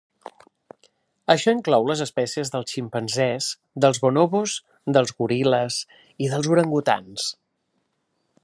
Això 1.33 1.53
inclou 1.57 1.85
les 1.89 2.01
espècies 2.05 2.51
dels 2.55 2.73
ximpanzés, 2.77 3.51
dels 3.85 4.01
bonobos, 4.07 4.57
dels 4.97 5.15
goril·les 5.21 5.81
i 6.27 6.33
dels 6.35 6.51
orangutans. 6.57 7.29